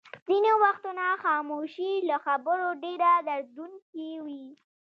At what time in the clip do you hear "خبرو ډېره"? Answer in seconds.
2.25-3.11